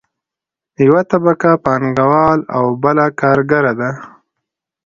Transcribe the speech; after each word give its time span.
یوه 0.85 1.01
طبقه 1.11 1.51
پانګوال 1.65 2.39
او 2.55 2.65
بله 2.83 3.05
کارګره 3.21 3.73
ده. 3.79 3.91